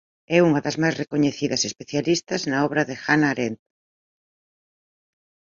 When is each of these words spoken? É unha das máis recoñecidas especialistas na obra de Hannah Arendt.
É 0.35 0.37
unha 0.47 0.63
das 0.65 0.79
máis 0.81 0.95
recoñecidas 1.01 1.61
especialistas 1.69 2.41
na 2.49 2.57
obra 2.67 2.81
de 2.89 2.95
Hannah 3.03 3.31
Arendt. 3.33 3.61